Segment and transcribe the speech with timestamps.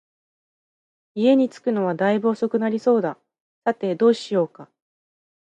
[1.13, 3.19] 家に着くのは大分遅くなりそうだ、
[3.65, 4.67] さて、どうしようか